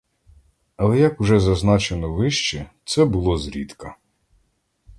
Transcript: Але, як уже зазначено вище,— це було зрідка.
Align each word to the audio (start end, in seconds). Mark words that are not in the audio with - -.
Але, 0.75 0.99
як 0.99 1.19
уже 1.21 1.39
зазначено 1.39 2.13
вище,— 2.13 2.69
це 2.85 3.05
було 3.05 3.37
зрідка. 3.37 3.97